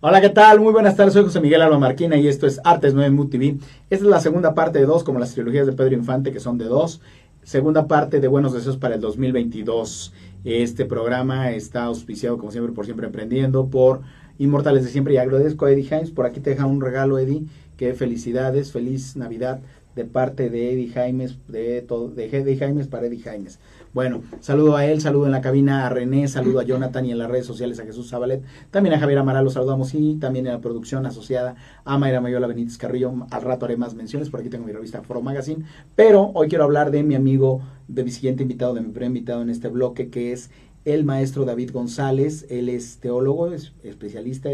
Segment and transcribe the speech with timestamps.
[0.00, 0.60] Hola, ¿qué tal?
[0.60, 3.56] Muy buenas tardes, soy José Miguel Alba Marquina y esto es Artes 9 Mood TV.
[3.88, 6.58] Esta es la segunda parte de dos, como las trilogías de Pedro Infante, que son
[6.58, 7.00] de dos.
[7.42, 10.12] Segunda parte de Buenos Deseos para el 2022.
[10.44, 14.02] Este programa está auspiciado, como siempre, por Siempre Emprendiendo, por
[14.38, 16.10] Inmortales de Siempre y agradezco a Eddie Himes.
[16.10, 17.46] Por aquí te deja un regalo, Eddie.
[17.78, 19.60] Que felicidades, feliz Navidad
[19.96, 23.58] de parte de Eddie Jaimes, de, todo, de Eddie para Eddie Jaimes.
[23.96, 27.18] Bueno, saludo a él, saludo en la cabina a René, saludo a Jonathan y en
[27.18, 30.52] las redes sociales a Jesús Zabalet, también a Javier Amaral lo saludamos y también en
[30.52, 33.26] la producción asociada a Mayra Mayola Benítez Carrillo.
[33.30, 36.64] Al rato haré más menciones, por aquí tengo mi revista Foro Magazine, pero hoy quiero
[36.64, 40.10] hablar de mi amigo, de mi siguiente invitado, de mi primer invitado en este bloque,
[40.10, 40.50] que es
[40.84, 42.44] el maestro David González.
[42.50, 44.50] Él es teólogo, es especialista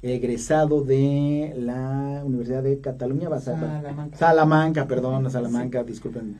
[0.00, 6.38] egresado de la Universidad de Cataluña, Salamanca, Salamanca perdón, Salamanca, disculpen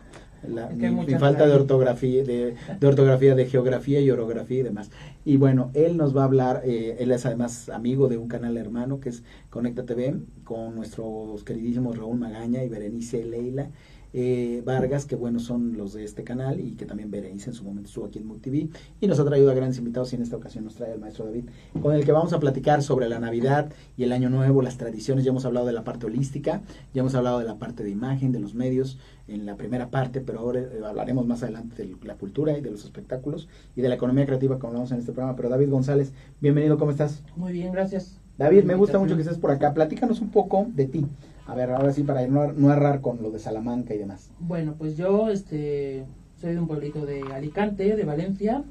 [0.49, 4.91] la, mi, falta de ortografía, de, ortografía, de geografía y orografía y demás.
[5.25, 8.57] Y bueno, él nos va a hablar, eh, él es además amigo de un canal
[8.57, 13.69] hermano que es Conecta TV, con nuestros queridísimos Raúl Magaña y Berenice Leila
[14.17, 17.65] eh, Vargas, que bueno son los de este canal y que también Berenice en su
[17.65, 18.71] momento estuvo aquí en MultiV
[19.01, 21.25] y nos ha traído a grandes invitados y en esta ocasión nos trae el maestro
[21.25, 21.47] David,
[21.83, 25.25] con el que vamos a platicar sobre la Navidad y el Año Nuevo, las tradiciones,
[25.25, 26.63] ya hemos hablado de la parte holística,
[26.95, 30.21] ya hemos hablado de la parte de imagen, de los medios en la primera parte,
[30.21, 33.89] pero ahora eh, hablaremos más adelante de la cultura y de los espectáculos y de
[33.89, 35.35] la economía creativa como hablamos en este programa.
[35.35, 37.25] Pero David González, bienvenido, ¿cómo estás?
[37.35, 38.21] Muy bien, gracias.
[38.39, 39.75] David, me gusta mucho que estés por acá.
[39.75, 41.07] Platícanos un poco de ti.
[41.47, 44.31] A ver, ahora sí, para no, no errar con lo de Salamanca y demás.
[44.39, 46.07] Bueno, pues yo este,
[46.41, 48.65] soy de un pueblito de Alicante, de Valencia.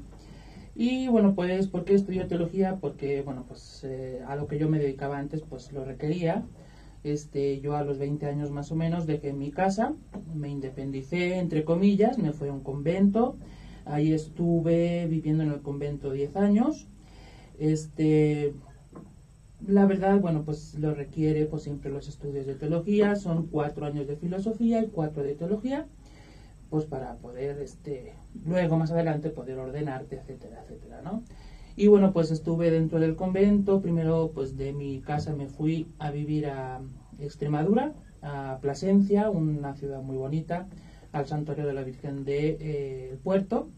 [0.74, 2.78] Y bueno, pues, ¿por qué estudio teología?
[2.80, 6.44] Porque, bueno, pues eh, a lo que yo me dedicaba antes, pues lo requería.
[7.04, 9.92] Este, yo a los 20 años más o menos dejé mi casa,
[10.34, 13.36] me independicé, entre comillas, me fui a un convento.
[13.84, 16.88] Ahí estuve viviendo en el convento 10 años.
[17.58, 18.54] Este,
[19.66, 24.06] la verdad, bueno, pues lo requiere pues siempre los estudios de teología, son cuatro años
[24.06, 25.86] de filosofía y cuatro de teología,
[26.70, 28.14] pues para poder, este,
[28.44, 31.22] luego más adelante poder ordenarte, etcétera, etcétera, ¿no?
[31.76, 36.10] Y bueno, pues estuve dentro del convento, primero pues de mi casa me fui a
[36.10, 36.80] vivir a
[37.18, 37.92] Extremadura,
[38.22, 40.68] a Plasencia, una ciudad muy bonita,
[41.12, 43.68] al santuario de la Virgen de eh, Puerto.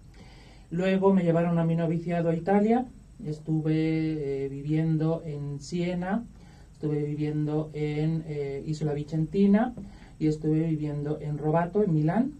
[0.71, 2.87] Luego me llevaron a mi noviciado a Italia,
[3.25, 6.25] estuve eh, viviendo en Siena,
[6.73, 9.75] estuve viviendo en eh, Isola Vicentina
[10.19, 12.33] y estuve viviendo en Robato, en Milán.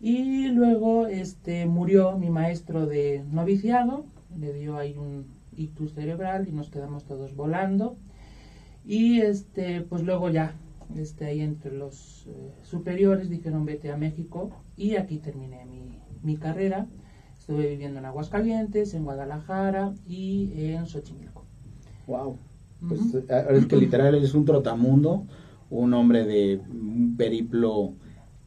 [0.00, 4.04] Y luego este, murió mi maestro de noviciado,
[4.38, 5.26] le dio ahí un
[5.56, 7.96] ictus cerebral y nos quedamos todos volando.
[8.84, 10.56] Y este, pues luego ya,
[10.96, 16.36] este, ahí entre los eh, superiores dijeron vete a México y aquí terminé mi, mi
[16.36, 16.86] carrera.
[17.42, 21.44] Estuve viviendo en Aguascalientes, en Guadalajara y en Xochimilco.
[22.06, 22.38] Wow.
[22.86, 25.26] Pues es que literal es un trotamundo,
[25.68, 27.94] un hombre de un periplo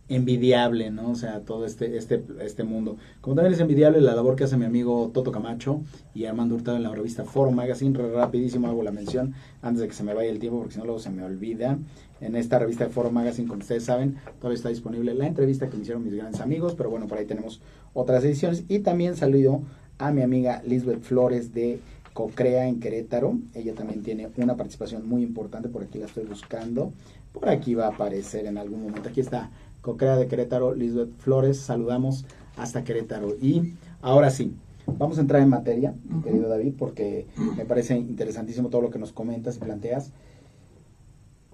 [0.07, 1.09] envidiable, ¿no?
[1.09, 2.95] O sea, todo este, este, este mundo.
[3.19, 5.81] Como también es envidiable la labor que hace mi amigo Toto Camacho
[6.13, 7.97] y Armando Hurtado en la revista Foro Magazine.
[7.97, 10.85] Rapidísimo hago la mención antes de que se me vaya el tiempo, porque si no
[10.85, 11.77] luego se me olvida.
[12.21, 15.81] En esta revista Foro Magazine, como ustedes saben, todavía está disponible la entrevista que me
[15.81, 17.59] hicieron mis grandes amigos, pero bueno, por ahí tenemos
[17.95, 18.63] otras ediciones.
[18.67, 19.63] Y también saludo
[19.97, 21.79] a mi amiga Lisbeth Flores de
[22.13, 23.39] Cocrea en Querétaro.
[23.55, 26.93] Ella también tiene una participación muy importante, por aquí la estoy buscando.
[27.33, 29.09] Por aquí va a aparecer en algún momento.
[29.09, 29.49] Aquí está
[29.81, 31.57] Cocrea de Querétaro, Lisbeth Flores.
[31.57, 32.25] Saludamos
[32.57, 33.35] hasta Querétaro.
[33.41, 34.53] Y ahora sí,
[34.97, 37.25] vamos a entrar en materia, querido David, porque
[37.57, 40.11] me parece interesantísimo todo lo que nos comentas y planteas.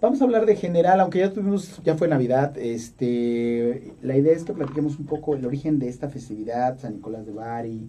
[0.02, 4.44] Vamos a hablar de general, aunque ya tuvimos, ya fue Navidad, este, la idea es
[4.44, 7.88] que platiquemos un poco el origen de esta festividad, San Nicolás de Bari,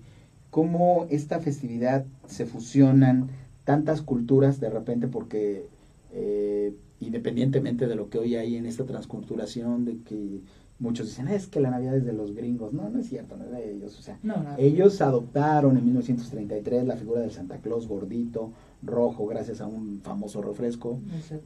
[0.51, 3.31] cómo esta festividad se fusionan
[3.65, 5.69] tantas culturas de repente porque
[6.13, 10.43] eh, independientemente de lo que hoy hay en esta transculturación de que
[10.79, 13.45] muchos dicen es que la Navidad es de los gringos no no es cierto no
[13.45, 14.19] es de ellos o sea
[14.59, 18.51] ellos adoptaron en 1933 la figura del Santa Claus gordito
[18.83, 21.01] rojo gracias a un famoso refresco,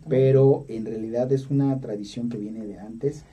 [0.09, 3.25] pero en realidad es una tradición que viene de antes.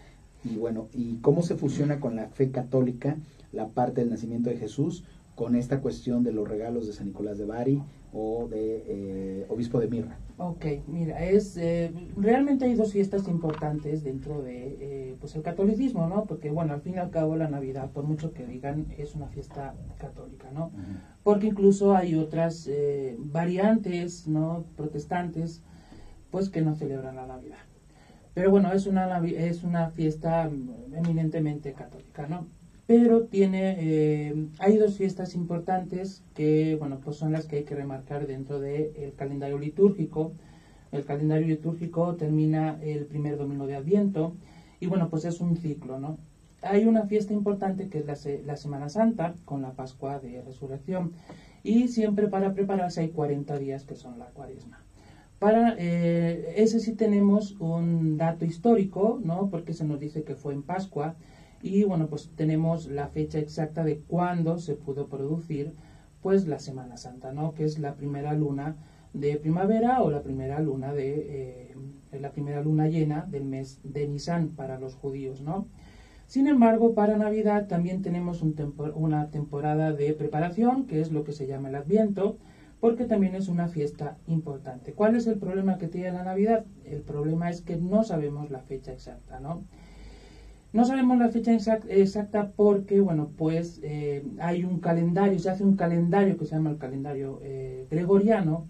[0.44, 3.18] Y bueno, ¿y cómo se fusiona con la fe católica
[3.52, 5.04] la parte del nacimiento de Jesús
[5.36, 7.82] con esta cuestión de los regalos de San Nicolás de Bari
[8.14, 10.18] o de eh, Obispo de Mirra?
[10.38, 16.08] Ok, mira, es eh, realmente hay dos fiestas importantes dentro de eh, pues el catolicismo,
[16.08, 16.26] ¿no?
[16.26, 19.28] Porque bueno, al fin y al cabo la Navidad, por mucho que digan, es una
[19.28, 20.72] fiesta católica, ¿no?
[21.24, 22.70] Porque incluso hay otras
[23.18, 24.66] variantes, ¿no?
[24.76, 25.64] Protestantes,
[26.30, 27.58] pues que no celebran la Navidad.
[28.34, 30.50] Pero bueno, es una es una fiesta
[30.94, 32.48] eminentemente católica, ¿no?
[32.86, 37.76] Pero tiene, eh, hay dos fiestas importantes que, bueno, pues son las que hay que
[37.76, 40.34] remarcar dentro del calendario litúrgico.
[40.92, 44.36] El calendario litúrgico termina el primer domingo de Adviento
[44.80, 46.18] y, bueno, pues es un ciclo, ¿no?
[46.62, 48.16] Hay una fiesta importante que es la,
[48.46, 51.14] la Semana Santa, con la Pascua de Resurrección,
[51.64, 54.84] y siempre para prepararse hay 40 días que son la cuaresma.
[55.40, 59.50] Para eh, ese sí tenemos un dato histórico, ¿no?
[59.50, 61.16] Porque se nos dice que fue en Pascua
[61.64, 65.74] y bueno, pues tenemos la fecha exacta de cuándo se pudo producir
[66.22, 67.54] pues la Semana Santa, ¿no?
[67.54, 68.76] Que es la primera luna
[69.14, 71.72] de primavera o la primera luna de
[72.12, 75.68] eh, la primera luna llena del mes de Nisan para los judíos, ¿no?
[76.28, 81.48] Sin embargo, para Navidad también tenemos una temporada de preparación, que es lo que se
[81.48, 82.38] llama el Adviento,
[82.80, 84.94] porque también es una fiesta importante.
[84.94, 86.66] ¿Cuál es el problema que tiene la Navidad?
[86.86, 89.64] El problema es que no sabemos la fecha exacta, ¿no?
[90.74, 95.76] No sabemos la fecha exacta porque, bueno, pues eh, hay un calendario, se hace un
[95.76, 98.68] calendario que se llama el calendario eh, gregoriano,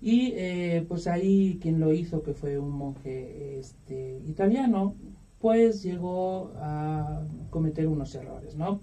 [0.00, 4.94] y eh, pues ahí quien lo hizo, que fue un monje este, italiano,
[5.40, 8.80] pues llegó a cometer unos errores, ¿no?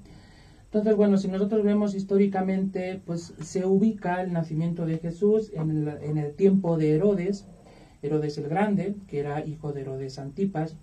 [0.65, 6.33] Entonces, bueno, si nosotros vemos históricamente, pues se ubica el nacimiento de Jesús en el,
[6.35, 7.45] tiempo de Herodes,
[8.01, 10.75] Herodes el Grande, que era hijo de Herodes Antipas,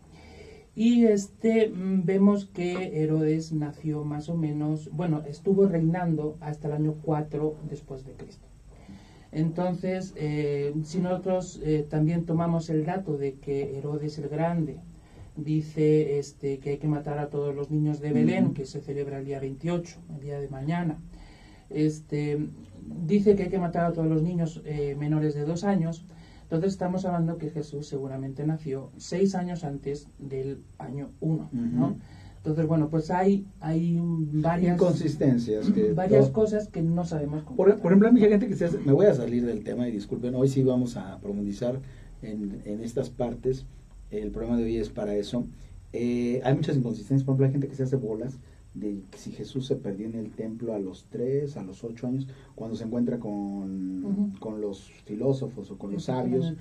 [0.78, 6.74] y este mm, vemos que Herodes nació más o menos, bueno, estuvo reinando hasta el
[6.74, 8.46] año 4 después de Cristo.
[9.32, 14.78] Entonces, eh, si nosotros eh, también tomamos el dato de que Herodes el Grande
[15.34, 19.18] dice este, que hay que matar a todos los niños de Belén, que se celebra
[19.18, 21.00] el día 28, el día de mañana.
[21.70, 22.38] Este,
[23.04, 26.06] dice que hay que matar a todos los niños eh, menores de dos años.
[26.48, 31.50] Entonces estamos hablando que Jesús seguramente nació seis años antes del año 1,
[32.38, 34.76] Entonces, bueno, pues hay, hay varias...
[34.76, 35.70] Inconsistencias.
[35.70, 37.56] Que varias cosas que no sabemos cómo.
[37.56, 40.48] Por, ejemplo, hay gente que se Me voy a salir del tema y disculpen, hoy
[40.48, 41.80] sí vamos a profundizar
[42.22, 43.66] en, en estas partes
[44.10, 45.44] el programa de hoy es para eso.
[45.92, 48.38] Eh, hay muchas inconsistencias, por ejemplo, hay gente que se hace bolas
[48.74, 52.28] de si Jesús se perdió en el templo a los 3, a los 8 años,
[52.54, 56.54] cuando se encuentra con, con los filósofos o con los sabios.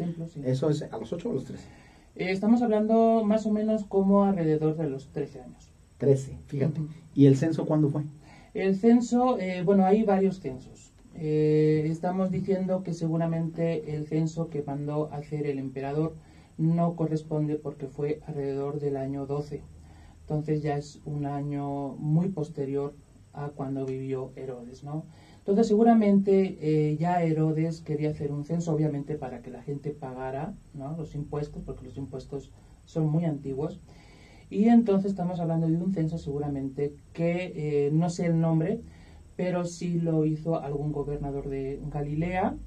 [0.44, 1.63] ¿Eso es a los 8 o a los 13?
[2.15, 5.69] Eh, estamos hablando más o menos como alrededor de los 13 años.
[5.98, 6.81] 13, fíjate.
[7.13, 8.04] ¿Y el censo cuándo fue?
[8.53, 10.94] El censo, eh, bueno, hay varios censos.
[11.13, 16.15] estamos diciendo que seguramente el censo que mandó hacer el emperador
[16.57, 19.62] no corresponde porque fue alrededor del año 12.
[20.27, 22.94] Entonces ya es un año muy posterior
[23.31, 25.06] a cuando vivió Herodes, ¿no?
[25.38, 30.53] Entonces seguramente eh, ya Herodes quería hacer un censo, obviamente para que la gente pagara
[30.74, 30.97] ¿no?
[30.97, 32.51] los impuestos, porque los impuestos
[32.83, 33.79] son muy antiguos.
[34.50, 38.81] Y entonces estamos hablando de un censo seguramente que eh, no sé el nombre,
[39.38, 42.57] pero sí lo hizo algún gobernador de Galilea,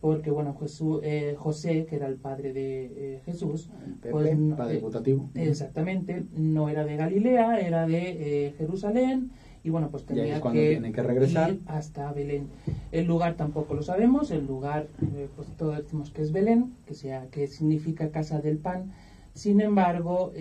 [0.00, 3.68] porque bueno, Jesús, eh, José, que era el padre de eh, Jesús,
[4.00, 5.30] pues, padre eh, putativo.
[5.34, 9.32] Exactamente, no era de Galilea, era de Jerusalén,
[9.64, 11.50] y bueno, pues tenía que, que, regresar.
[11.50, 12.46] ir hasta Belén.
[12.92, 14.86] El lugar tampoco lo sabemos, el lugar,
[15.34, 18.92] pues todos decimos que es Belén, que, sea, que significa casa del pan,
[19.34, 20.32] sin embargo,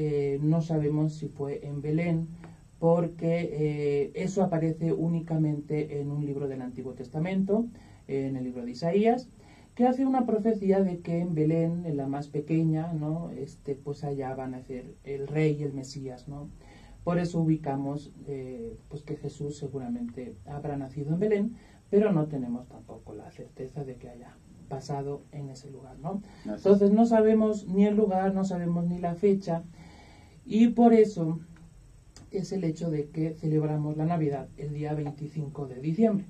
[0.42, 2.28] no sabemos si fue en Belén,
[2.80, 7.66] porque eso aparece únicamente en un libro del Antiguo Testamento,
[8.08, 9.28] en el libro de Isaías,
[9.78, 13.30] que hace una profecía de que en Belén, en la más pequeña, ¿no?
[13.30, 16.50] Este, pues allá van a ser el rey y el Mesías, ¿no?
[17.04, 21.58] Por eso ubicamos eh, pues que Jesús seguramente habrá nacido en Belén,
[21.92, 24.36] pero no tenemos tampoco la certeza de que haya
[24.68, 26.24] pasado en ese lugar, ¿no?
[26.46, 29.64] Entonces no sabemos ni el lugar, no sabemos ni la fecha,
[30.44, 31.40] y por eso
[32.32, 36.26] es el hecho de que celebramos la Navidad el día 25 de diciembre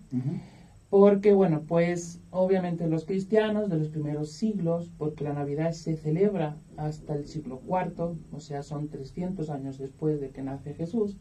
[0.89, 6.57] porque bueno, pues obviamente los cristianos de los primeros siglos, porque la Navidad se celebra
[6.77, 11.17] hasta el siglo IV, o sea, son 300 años después de que nace Jesús,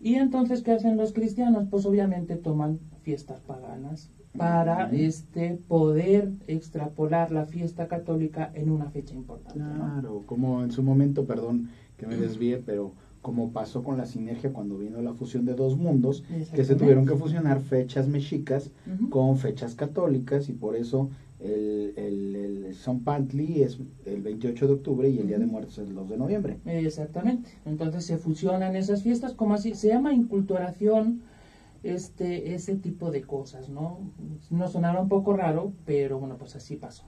[0.00, 1.66] y entonces, ¿qué hacen los cristianos?
[1.68, 9.14] Pues obviamente toman fiestas paganas para este poder extrapolar la fiesta católica en una fecha
[9.14, 9.58] importante.
[9.58, 14.52] Claro, como en su momento, perdón que me desvíe, pero como pasó con la sinergia
[14.52, 18.70] cuando vino la fusión de dos mundos, que se tuvieron que fusionar fechas mexicas
[19.10, 21.10] con fechas católicas y por eso
[21.40, 25.78] el, el, el San Pantli es el 28 de octubre y el Día de Muertos
[25.78, 26.58] es el 2 de noviembre.
[26.64, 27.50] Exactamente.
[27.64, 31.22] Entonces se fusionan esas fiestas como así, se llama inculturación
[31.82, 34.00] este ese tipo de cosas, ¿no?
[34.50, 37.04] No sonaba un poco raro, pero bueno, pues así pasó.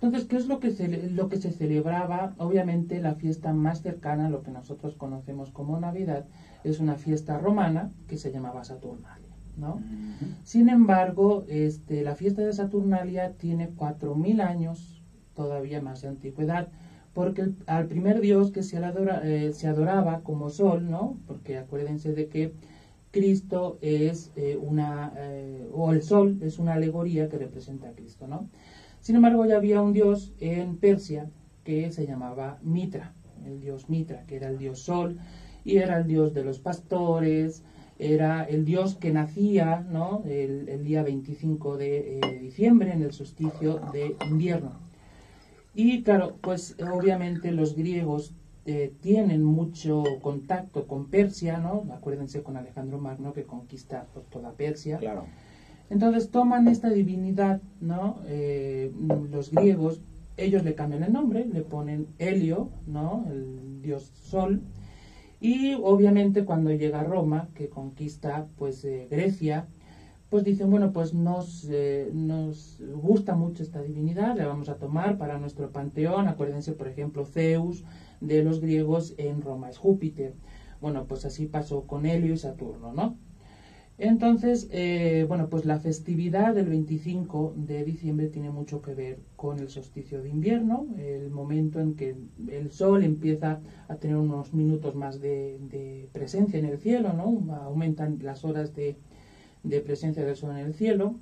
[0.00, 2.34] Entonces, ¿qué es lo que, se, lo que se celebraba?
[2.38, 6.26] Obviamente la fiesta más cercana, lo que nosotros conocemos como Navidad,
[6.64, 9.34] es una fiesta romana que se llamaba Saturnalia.
[9.56, 9.80] ¿no?
[10.44, 15.02] Sin embargo, este, la fiesta de Saturnalia tiene 4.000 años
[15.34, 16.68] todavía más de antigüedad,
[17.14, 21.18] porque al primer dios que se, adora, eh, se adoraba como sol, ¿no?
[21.26, 22.52] porque acuérdense de que
[23.10, 28.26] Cristo es eh, una, eh, o el sol es una alegoría que representa a Cristo,
[28.26, 28.50] ¿no?
[29.06, 31.30] Sin embargo, ya había un dios en Persia
[31.62, 33.12] que se llamaba Mitra,
[33.44, 35.20] el dios Mitra, que era el dios sol
[35.64, 37.62] y era el dios de los pastores,
[38.00, 40.24] era el dios que nacía ¿no?
[40.26, 44.72] el, día 25 de eh, diciembre en el solsticio de invierno.
[45.72, 48.34] Y claro, pues obviamente los griegos
[48.64, 51.86] eh, tienen mucho contacto con Persia, ¿no?
[51.92, 54.98] Acuérdense con Alejandro Magno que conquista toda Persia.
[54.98, 55.26] Claro.
[55.88, 58.20] Entonces toman esta divinidad, ¿no?
[58.26, 58.92] Eh,
[59.30, 60.02] los griegos,
[60.36, 63.24] ellos le cambian el nombre, le ponen Helio, ¿no?
[63.30, 64.62] El dios Sol.
[65.40, 69.68] Y obviamente cuando llega a Roma, que conquista pues eh, Grecia,
[70.28, 71.68] pues dicen, bueno, pues nos,
[72.12, 76.26] nos gusta mucho esta divinidad, la vamos a tomar para nuestro panteón.
[76.26, 77.84] Acuérdense, por ejemplo, Zeus,
[78.20, 80.34] de los griegos en Roma es Júpiter.
[80.80, 83.16] Bueno, pues así pasó con Helio y Saturno, ¿no?
[83.98, 89.58] Entonces, eh, bueno, pues la festividad del 25 de diciembre tiene mucho que ver con
[89.58, 92.14] el solsticio de invierno, el momento en que
[92.48, 97.54] el sol empieza a tener unos minutos más de, presencia en el cielo, ¿no?
[97.54, 98.96] Aumentan las horas de,
[99.62, 101.14] de presencia del sol en el cielo.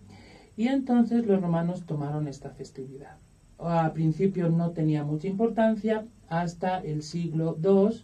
[0.56, 3.18] Y entonces los romanos tomaron esta festividad.
[3.58, 8.00] A principio no tenía mucha importancia, hasta el siglo II,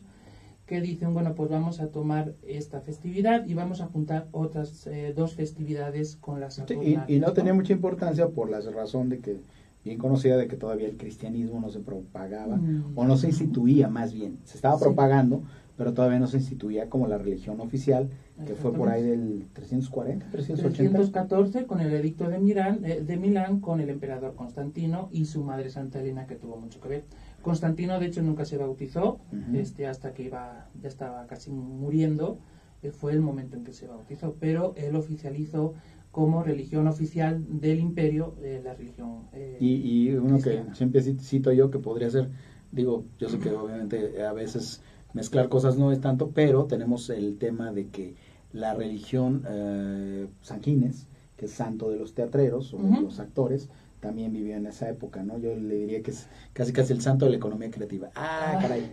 [0.70, 5.12] que dicen, bueno, pues vamos a tomar esta festividad y vamos a juntar otras eh,
[5.16, 7.04] dos festividades con las Saturnalia.
[7.08, 9.40] Y, no, tenía mucha importancia por la razón de que,
[9.84, 12.92] bien conocida, de que todavía el cristianismo no se propagaba, mm.
[12.94, 15.42] o no se instituía más bien, se estaba propagando,
[15.76, 18.08] pero todavía no se instituía como la religión oficial,
[18.46, 20.98] que fue por ahí del 340, 380.
[20.98, 25.42] 314 con el edicto de Milán, eh, de Milán con el emperador Constantino y su
[25.42, 27.04] madre Santa Elena que tuvo mucho que ver.
[27.42, 29.20] Constantino de hecho nunca se bautizó,
[29.54, 32.38] este hasta que iba ya estaba casi muriendo,
[32.82, 35.74] eh, fue el momento en que se bautizó, pero él oficializó
[36.10, 39.28] como religión oficial del imperio eh, la religión
[39.60, 42.30] y, y uno que siempre cito yo que podría ser
[42.72, 44.82] digo yo sé que obviamente a veces
[45.12, 48.14] mezclar cosas no es tanto, pero tenemos el tema de que
[48.52, 51.06] la religión eh, Sanquines,
[51.36, 53.68] que es santo de los teatreros o de los actores,
[54.00, 55.38] también vivió en esa época, ¿no?
[55.38, 58.10] Yo le diría que es casi casi el santo de la economía creativa.
[58.14, 58.90] Ah, caray.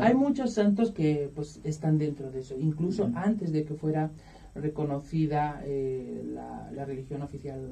[0.00, 4.10] Hay muchos santos que pues están dentro de eso, incluso antes de que fuera
[4.54, 7.70] reconocida eh, la, religión oficial,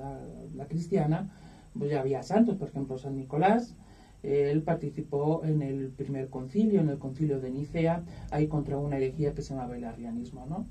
[0.54, 1.30] la, cristiana,
[1.76, 3.74] pues ya había santos, por ejemplo San Nicolás,
[4.22, 9.34] él participó en el primer concilio, en el concilio de Nicea, ahí contra una herejía
[9.34, 10.66] que se llamaba el arrianismo, ¿no?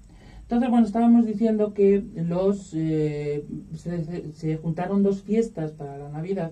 [0.53, 3.43] Entonces, bueno, estábamos diciendo que los eh,
[3.73, 6.51] se, juntaron dos fiestas para la Navidad.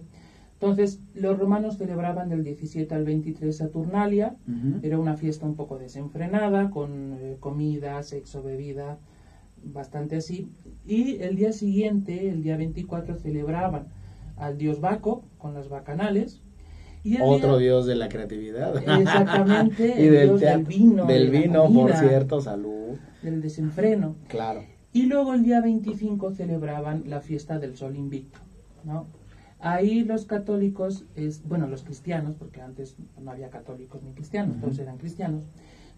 [0.53, 4.36] Entonces, los romanos celebraban del 17 al 23 Saturnalia,
[4.81, 8.98] era una fiesta un poco desenfrenada, con eh, comida, sexo, bebida,
[9.63, 10.48] bastante así.
[10.84, 13.86] Y el día siguiente, el día 24, celebraban
[14.36, 16.41] al dios Baco con las bacanales,
[17.22, 18.77] otro dios de la creatividad.
[18.77, 19.93] Exactamente.
[20.00, 21.05] y del, vino.
[21.05, 22.98] Del vino, por cierto, salud.
[23.21, 24.15] Del desenfreno.
[24.27, 24.63] Claro.
[24.93, 28.39] Y luego el día 25 celebraban la fiesta del sol invicto,
[28.83, 29.07] ¿no?
[29.59, 34.79] Ahí los católicos, es, bueno, los cristianos, porque antes no había católicos ni cristianos, todos
[34.79, 35.43] eran cristianos,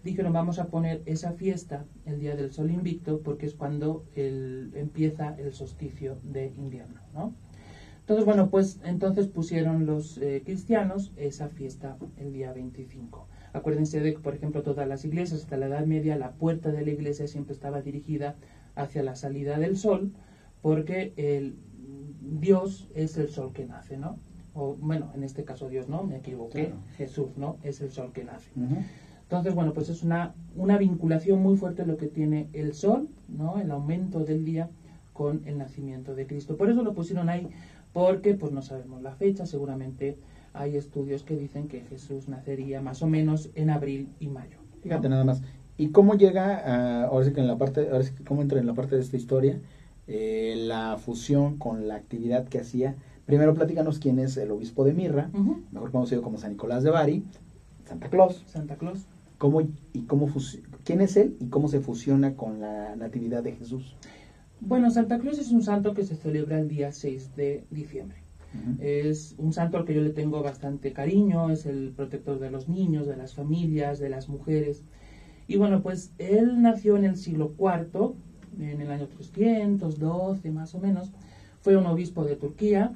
[0.04, 4.72] dijeron vamos a poner esa fiesta, el día del sol invicto, porque es cuando el,
[4.76, 7.34] empieza el solsticio de invierno, ¿no?
[8.02, 13.28] Entonces, bueno, pues entonces pusieron los eh, cristianos esa fiesta el día 25.
[13.54, 16.84] Acuérdense de que, por ejemplo, todas las iglesias hasta la Edad Media, la puerta de
[16.84, 18.36] la iglesia siempre estaba dirigida
[18.76, 20.12] hacia la salida del sol,
[20.62, 21.56] porque el
[22.40, 24.18] Dios es el sol que nace, ¿no?
[24.56, 27.58] O bueno, en este caso Dios no, me equivoqué, Jesús, ¿no?
[27.64, 28.50] Es el sol que nace.
[29.24, 33.60] Entonces, bueno, pues es una, una vinculación muy fuerte lo que tiene el sol, ¿no?
[33.60, 34.70] El aumento del día
[35.12, 36.58] con el nacimiento de Cristo.
[36.58, 37.48] Por eso lo pusieron ahí
[37.94, 40.18] porque pues no sabemos la fecha, seguramente
[40.54, 44.58] hay estudios que dicen que Jesús nacería más o menos en abril y mayo.
[44.82, 45.42] Fíjate nada más.
[45.78, 48.68] ¿Y cómo llega, ahora sí que en la parte, ahora sí que cómo entra en
[48.68, 49.60] la parte de esta historia,
[50.08, 52.96] eh, la fusión con la actividad que hacía?
[53.26, 55.32] Primero platícanos quién es el obispo de Mirra,
[55.72, 57.24] mejor conocido como San Nicolás de Bari,
[57.86, 58.44] Santa Claus.
[58.46, 59.06] Santa Claus.
[59.38, 60.30] ¿Cómo, y cómo
[60.84, 63.96] ¿Quién es él y cómo se fusiona con la natividad de Jesús?
[64.60, 68.23] Bueno, Santa Claus es un santo que se celebra el día 6 de diciembre.
[68.80, 72.70] Es un santo al que yo le tengo bastante cariño, es el protector de los
[72.70, 74.84] niños, de las familias, de las mujeres.
[75.48, 78.14] Y bueno, pues él nació en el siglo IV,
[78.60, 81.12] en el año 312 más o menos.
[81.62, 82.94] Fue un obispo de Turquía.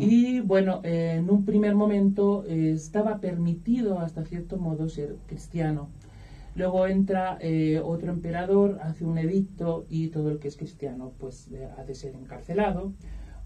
[0.00, 5.88] Y bueno, en un primer momento eh, estaba permitido hasta cierto modo ser cristiano.
[6.56, 11.48] Luego entra eh, otro emperador, hace un edicto y todo el que es cristiano pues
[11.78, 12.92] ha de ser encarcelado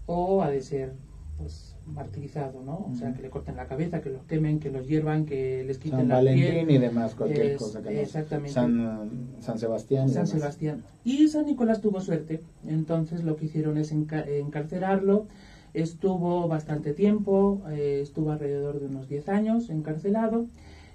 [0.07, 0.93] o ha de ser
[1.37, 2.87] pues martirizado, ¿no?
[2.91, 5.77] O sea, que le corten la cabeza, que los quemen, que los hiervan, que les
[5.77, 8.51] quiten San la Valentín y demás, cualquier cosa que Exactamente.
[8.53, 10.05] San, San Sebastián.
[10.05, 10.29] Y San demás.
[10.41, 10.83] Sebastián.
[11.03, 15.27] Y San Nicolás tuvo suerte, entonces lo que hicieron es enca- encarcelarlo.
[15.73, 20.47] Estuvo bastante tiempo, eh, estuvo alrededor de unos 10 años encarcelado.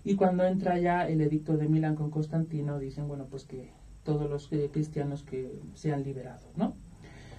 [0.05, 3.71] Y cuando entra ya el edicto de Milán con Constantino, dicen, bueno, pues que
[4.03, 6.75] todos los eh, cristianos que sean liberados, ¿no?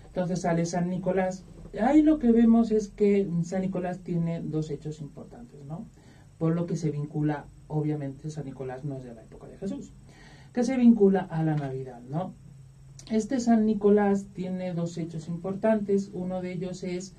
[0.07, 1.43] Entonces sale San Nicolás.
[1.81, 5.87] Ahí lo que vemos es que San Nicolás tiene dos hechos importantes, ¿no?
[6.37, 9.91] Por lo que se vincula, obviamente, San Nicolás no es de la época de Jesús,
[10.53, 12.33] que se vincula a la Navidad, ¿no?
[13.11, 16.09] Este San Nicolás tiene dos hechos importantes.
[16.13, 17.15] Uno de ellos es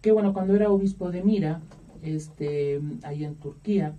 [0.00, 1.60] que, bueno, cuando era obispo de Mira,
[2.02, 3.94] este, ahí en Turquía,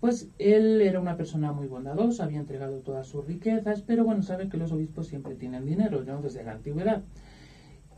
[0.00, 4.48] pues él era una persona muy bondadosa, había entregado todas sus riquezas, pero bueno, sabe
[4.48, 6.20] que los obispos siempre tienen dinero, ¿no?
[6.20, 7.02] Desde la antigüedad.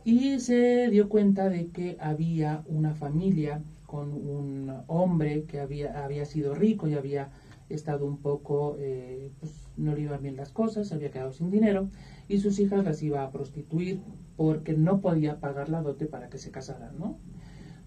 [0.03, 6.25] Y se dio cuenta de que había una familia con un hombre que había, había
[6.25, 7.31] sido rico y había
[7.69, 11.51] estado un poco, eh, pues no le iban bien las cosas, se había quedado sin
[11.51, 11.89] dinero
[12.27, 14.01] y sus hijas las iba a prostituir
[14.37, 17.17] porque no podía pagar la dote para que se casaran, ¿no?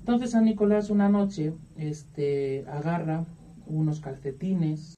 [0.01, 3.25] Entonces San Nicolás una noche este, agarra
[3.67, 4.97] unos calcetines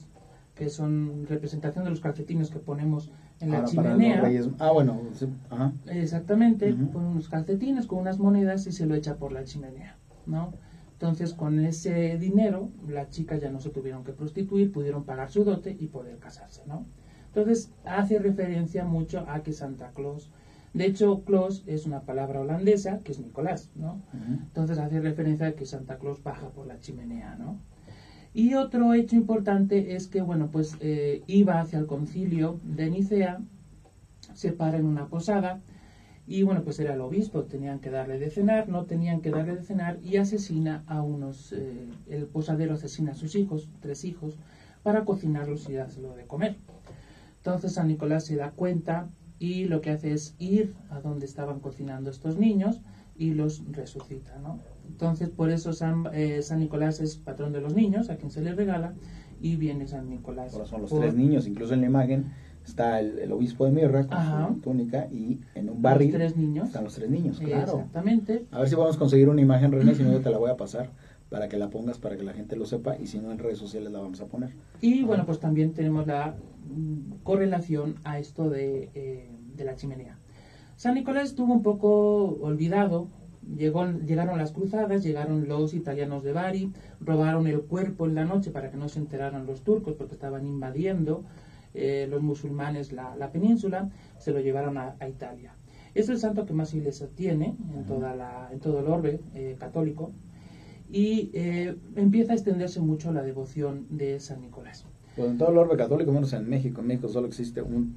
[0.55, 3.11] que son representación de los calcetines que ponemos
[3.45, 4.55] en la Ahora para los chimenea.
[4.59, 5.73] Ah, bueno, sí, ajá.
[5.87, 6.93] Exactamente, Ujú.
[6.93, 9.97] con unos calcetines, con unas monedas y se lo echa por la chimenea,
[10.27, 10.53] ¿no?
[10.93, 15.45] Entonces, con ese dinero, las chicas ya no se tuvieron que prostituir, pudieron pagar su
[15.45, 16.87] dote y poder casarse, ¿no?
[17.27, 20.31] Entonces, hace referencia mucho a que Santa Claus,
[20.73, 24.01] de hecho, Claus es una palabra holandesa, que es Nicolás, ¿no?
[24.43, 27.59] Entonces hace referencia a que Santa Claus baja por la chimenea, ¿no?
[28.35, 33.41] Y otro hecho importante es que, bueno, pues eh, iba hacia el concilio de Nicea,
[34.35, 35.61] se para en una posada
[36.27, 39.55] y, bueno, pues era el obispo, tenían que darle de cenar, no tenían que darle
[39.55, 44.37] de cenar y asesina a unos, eh, el posadero asesina a sus hijos, tres hijos,
[44.83, 46.57] para cocinarlos y dárselo de comer.
[47.37, 49.07] Entonces San Nicolás se da cuenta
[49.39, 52.81] y lo que hace es ir a donde estaban cocinando estos niños
[53.17, 54.74] y los resucita, ¿no?
[54.89, 58.43] Entonces por eso San, eh, San Nicolás es patrón de los niños, a quien se
[58.43, 58.95] les regala,
[59.41, 60.53] y viene San Nicolás.
[60.55, 62.33] Ahora son los por- tres niños, incluso en la imagen
[62.65, 64.49] está el, el obispo de Mirra con Ajá.
[64.49, 66.69] su túnica y en un los barril tres niños.
[66.69, 67.73] están los tres niños, claro.
[67.73, 68.47] Exactamente.
[68.51, 70.57] A ver si podemos conseguir una imagen, René, si no yo te la voy a
[70.57, 70.91] pasar
[71.29, 73.59] para que la pongas, para que la gente lo sepa y si no en redes
[73.59, 74.51] sociales la vamos a poner.
[74.81, 76.37] Y bueno, pues también tenemos la
[76.69, 80.19] mm, correlación a esto de, eh, de la chimenea.
[80.77, 83.09] San Nicolás estuvo un poco olvidado.
[83.57, 88.51] Llegó, llegaron las cruzadas, llegaron los italianos de Bari, robaron el cuerpo en la noche
[88.51, 91.25] para que no se enteraran los turcos porque estaban invadiendo
[91.75, 95.55] eh, los musulmanes la, la península, se lo llevaron a, a Italia.
[95.95, 99.57] Es el santo que más iglesia tiene en, toda la, en todo el orbe eh,
[99.59, 100.11] católico
[100.91, 104.87] y eh, empieza a extenderse mucho la devoción de San Nicolás.
[105.17, 106.81] Pues en todo el orbe católico, menos en México.
[106.81, 107.97] En México solo existe un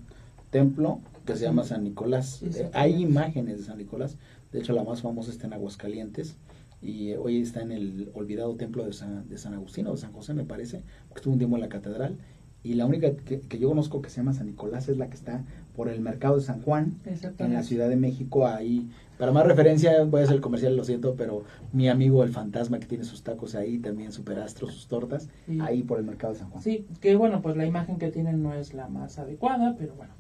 [0.50, 2.42] templo que se llama San Nicolás.
[2.44, 4.18] Eh, hay imágenes de San Nicolás.
[4.52, 6.36] De hecho, la más famosa está en Aguascalientes.
[6.82, 9.98] Y eh, hoy está en el olvidado templo de San, de San Agustín o de
[9.98, 10.84] San José, me parece.
[11.10, 12.18] Porque estuvo un tiempo en la catedral.
[12.64, 15.16] Y la única que, que yo conozco que se llama San Nicolás es la que
[15.16, 15.44] está
[15.76, 16.96] por el mercado de San Juan,
[17.38, 18.48] en la Ciudad de México.
[18.48, 22.30] Ahí, para más referencia, voy a hacer el comercial, lo siento, pero mi amigo el
[22.32, 25.60] fantasma que tiene sus tacos ahí, también superastro, sus tortas, Sí.
[25.62, 26.64] ahí por el mercado de San Juan.
[26.64, 30.14] Sí, que bueno, pues la imagen que tienen no es la más adecuada, pero bueno,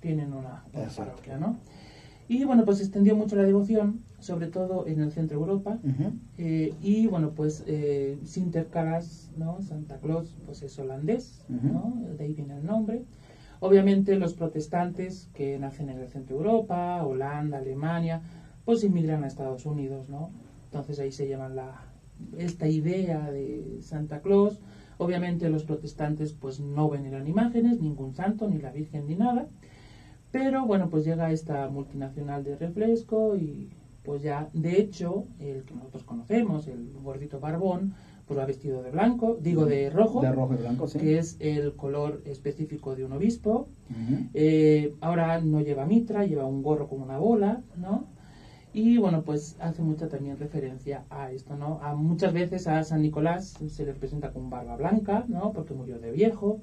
[0.00, 1.58] tienen una, una parroquia, ¿no?
[2.28, 5.78] Y bueno, pues extendió mucho la devoción, sobre todo en el centro de Europa.
[5.82, 6.12] Ujú.
[6.38, 9.60] Eh, y bueno, pues eh, Sinterklaas, ¿no?
[9.60, 11.72] Santa Claus, pues es holandés, Ujú.
[11.72, 12.02] ¿no?
[12.16, 13.02] De ahí viene el nombre.
[13.58, 18.22] Obviamente los protestantes que nacen en el centro de Europa, Holanda, Alemania,
[18.64, 20.30] pues inmigran a Estados Unidos, ¿no?
[20.64, 21.82] Entonces ahí se llaman la,
[22.38, 24.60] esta idea de Santa Claus.
[24.98, 29.48] Obviamente los protestantes pues no veneran imágenes, ningún santo, ni la Virgen, ni nada.
[30.30, 33.70] Pero bueno, pues llega esta multinacional de refresco y
[34.04, 37.94] pues ya, de hecho, el que nosotros conocemos, el gordito barbón,
[38.26, 40.98] pues va vestido de blanco, digo de rojo, De rojo y blanco, sí.
[40.98, 43.68] que es el color específico de un obispo.
[44.34, 48.06] Eh, ahora no lleva mitra, lleva un gorro con una bola, ¿no?
[48.72, 51.80] Y bueno, pues hace mucha también referencia a esto, ¿no?
[51.82, 55.52] A muchas veces a San Nicolás se le representa con barba blanca, ¿no?
[55.52, 56.60] Porque murió de viejo.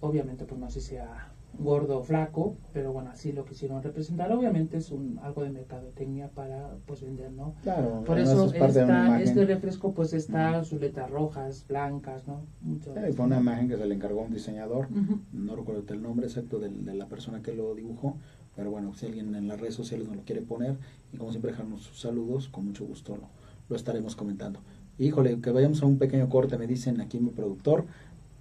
[0.00, 4.32] Obviamente, pues no sé si sea gordo o flaco, pero bueno, así lo quisieron representar.
[4.32, 7.54] Obviamente es un algo de mercadotecnia para pues vender, ¿no?
[7.62, 12.42] Claro, Por eso es esta- este refresco pues está sus letras rojas, blancas, ¿no?
[12.60, 14.88] Mucho Sí, fue una imagen que se le encargó a un diseñador,
[15.32, 18.16] no recuerdo el nombre exacto de, la persona que lo dibujó,
[18.54, 20.76] pero bueno, si alguien en las redes sociales nos lo quiere poner,
[21.12, 23.28] y como siempre dejarnos sus saludos, con mucho gusto lo,
[23.68, 24.60] lo estaremos comentando.
[24.98, 27.84] Híjole, que vayamos a un pequeño corte, me dicen aquí mi productor,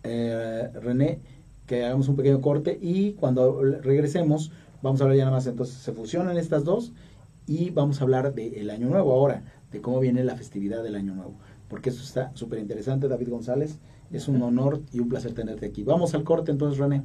[0.04, 1.20] eh, René,
[1.66, 4.52] que hagamos un pequeño corte y cuando regresemos
[4.82, 6.94] vamos a hablar ya nada más, entonces se fusionan estas dos
[7.48, 11.16] y vamos a hablar del año nuevo ahora, de cómo viene la festividad del año
[11.16, 11.34] nuevo,
[11.68, 13.80] porque eso está súper interesante, David González,
[14.12, 15.84] es un honor y un placer tenerte aquí.
[15.84, 17.04] Vamos al corte entonces, René.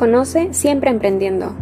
[0.00, 1.52] Conoce siempre emprendiendo.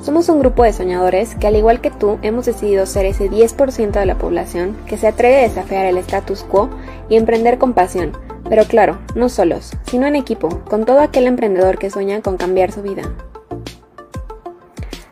[0.00, 3.92] Somos un grupo de soñadores que al igual que tú hemos decidido ser ese 10%
[3.92, 6.70] de la población que se atreve a desafiar el status quo
[7.08, 8.16] y emprender con pasión,
[8.48, 12.72] pero claro, no solos, sino en equipo, con todo aquel emprendedor que sueña con cambiar
[12.72, 13.02] su vida.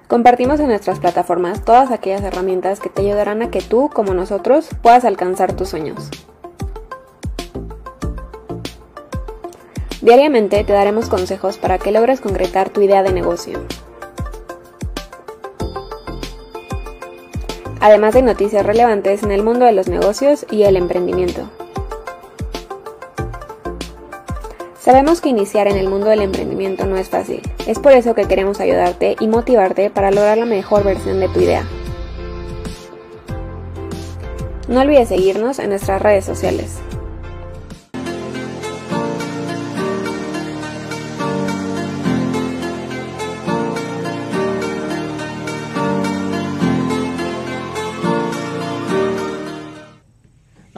[0.09, 4.71] Compartimos en nuestras plataformas todas aquellas herramientas que te ayudarán a que tú, como nosotros,
[4.83, 6.11] puedas alcanzar tus sueños.
[10.07, 13.59] Diariamente te daremos consejos para que logres concretar tu idea de negocio.
[17.81, 21.51] Además de noticias relevantes en el mundo de los negocios y el emprendimiento.
[24.79, 27.43] Sabemos que iniciar en el mundo del emprendimiento no es fácil.
[27.67, 31.41] Es por eso que queremos ayudarte y motivarte para lograr la mejor versión de tu
[31.41, 31.67] idea.
[34.69, 36.79] No olvides seguirnos en nuestras redes sociales.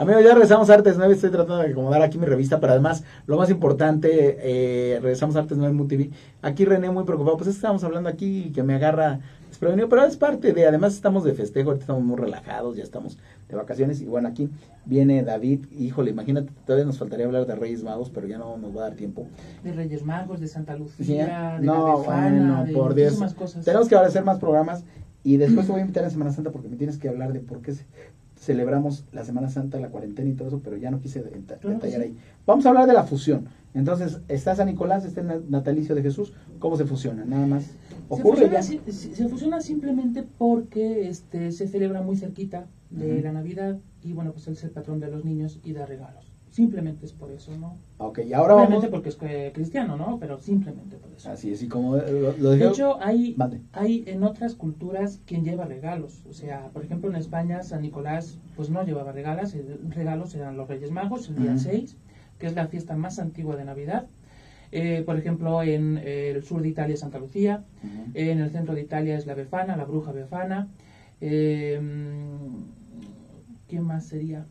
[0.09, 3.03] Amigos, ya regresamos a Artes 9, estoy tratando de acomodar aquí mi revista, pero además,
[3.27, 6.09] lo más importante, eh, regresamos a Artes 9 MUTV.
[6.41, 9.19] Aquí René muy preocupado, pues estábamos hablando aquí que me agarra
[9.49, 13.19] desprevenido, pero es parte de, además estamos de festejo, ahorita estamos muy relajados, ya estamos
[13.49, 14.49] de vacaciones, y bueno, aquí
[14.85, 18.75] viene David, híjole, imagínate, todavía nos faltaría hablar de Reyes Magos, pero ya no nos
[18.75, 19.27] va a dar tiempo.
[19.63, 23.13] De Reyes Magos, de Santa Sí, Lucía, de no, bueno, de por Dios.
[23.35, 23.63] cosas.
[23.63, 24.83] Tenemos que ahora hacer más programas
[25.23, 27.41] y después te voy a invitar en Semana Santa porque me tienes que hablar de
[27.41, 27.85] por qué se-
[28.53, 32.17] celebramos la Semana Santa, la cuarentena y todo eso, pero ya no quise detallar ahí.
[32.47, 33.45] Vamos a hablar de la fusión.
[33.75, 36.33] Entonces, está San Nicolás, está el na- natalicio de Jesús.
[36.57, 37.23] ¿Cómo se fusiona?
[37.25, 37.63] Nada más.
[37.65, 37.73] Se
[38.09, 38.53] Ocurre fusiona,
[38.87, 38.91] ya.
[38.91, 44.47] se fusiona simplemente porque este se celebra muy cerquita de la Navidad y bueno, pues
[44.47, 46.28] él es el patrón de los niños y da regalos.
[46.59, 47.77] Simplemente es por eso, ¿no?
[47.99, 48.91] Ok, y ahora Obviamente vamos.
[48.91, 50.19] porque es eh, cristiano, ¿no?
[50.19, 51.31] Pero simplemente por eso.
[51.31, 52.67] Así es, y como eh, lo, lo De dije.
[52.67, 53.33] hecho, hay,
[53.71, 56.21] hay en otras culturas quien lleva regalos.
[56.29, 59.55] O sea, por ejemplo, en España, San Nicolás, pues no llevaba regalos.
[59.87, 61.59] Regalos eran los Reyes Magos, el día Ujú.
[61.59, 61.95] 6,
[62.39, 64.07] que es la fiesta más antigua de Navidad.
[64.73, 67.63] Eh, por ejemplo, en eh, el sur de Italia, Santa Lucía.
[68.13, 70.67] En el centro de Italia es la Befana, la bruja Befana.
[71.21, 72.65] ¿Quién
[73.83, 74.45] más sería?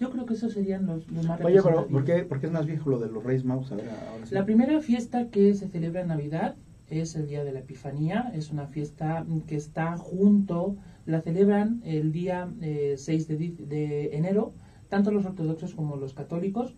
[0.00, 1.86] Yo creo que esos serían los, los más Oye, pero.
[1.86, 3.70] ¿por qué, por qué es más viejo lo de los Reyes Magos?
[3.72, 4.34] A ver, ahora sí.
[4.34, 6.56] La primera fiesta que se celebra en Navidad
[6.88, 8.32] es el día de la Epifanía.
[8.34, 10.76] Es una fiesta que está junto,
[11.06, 14.54] la celebran el día eh, 6 de, de enero,
[14.88, 16.74] tanto los ortodoxos como los católicos.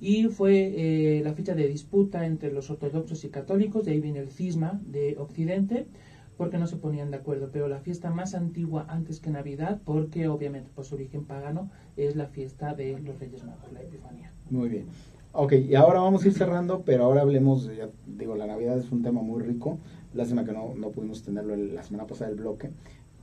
[0.00, 4.20] Y fue eh, la fecha de disputa entre los ortodoxos y católicos, de ahí viene
[4.20, 5.88] el cisma de Occidente,
[6.38, 7.50] porque no se ponían de acuerdo.
[7.52, 12.16] Pero la fiesta más antigua antes que Navidad, porque obviamente por su origen pagano, es
[12.16, 14.32] la fiesta de los Reyes Magos, la Epifanía.
[14.48, 14.86] Muy bien.
[15.32, 18.90] Ok, y ahora vamos a ir cerrando, pero ahora hablemos, ya digo, la Navidad es
[18.90, 19.78] un tema muy rico.
[20.14, 22.70] Lástima que no, no pudimos tenerlo la semana pasada el bloque,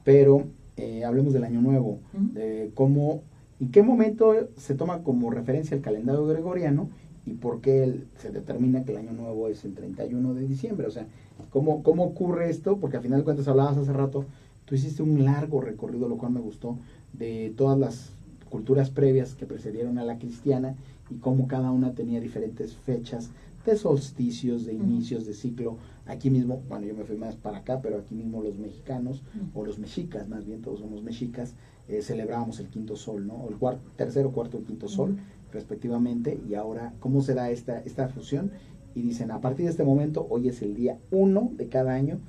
[0.03, 0.43] pero
[0.77, 3.23] eh, hablemos del Año Nuevo, de cómo,
[3.59, 6.89] en qué momento se toma como referencia el calendario gregoriano
[7.25, 10.87] y por qué el- se determina que el Año Nuevo es el 31 de diciembre.
[10.87, 11.07] O sea,
[11.49, 12.77] ¿cómo, cómo ocurre esto?
[12.77, 14.25] Porque al final de cuentas hablabas hace rato,
[14.65, 16.77] tú hiciste un largo recorrido, lo cual me gustó,
[17.13, 18.11] de todas las
[18.49, 20.75] culturas previas que precedieron a la cristiana
[21.09, 23.29] y cómo cada una tenía diferentes fechas
[23.65, 25.77] de solsticios, de inicios de ciclo.
[26.05, 29.23] Aquí mismo, bueno, yo me fui más para acá, pero aquí mismo los mexicanos,
[29.55, 31.55] o los mexicas, más bien todos somos mexicas,
[31.87, 33.47] eh, celebrábamos el quinto sol, ¿no?
[33.49, 35.17] El cuarto, tercero, cuarto y quinto sol,
[35.55, 38.51] respectivamente, y ahora, ¿cómo se da esta, esta fusión?
[38.93, 42.19] Y dicen, a partir de este momento, hoy es el día uno de cada año